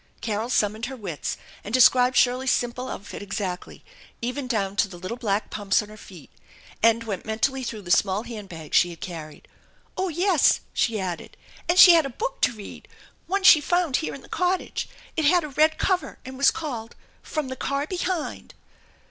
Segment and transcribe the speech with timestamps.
[0.19, 3.85] Carol summoned her wits and described Shirley's simple outfit exactly,
[4.19, 6.31] even down to the little black pumps on her feet,
[6.81, 9.47] and went mentally through the small hand bag she had carried.
[9.95, 11.37] "Oh, yes!" she added,
[11.69, 12.87] "and she had a book to read!
[13.27, 14.89] One she found here in the cottage.
[15.15, 16.95] It had a red cover and was called,"
[17.31, 18.55] From the Car Behind."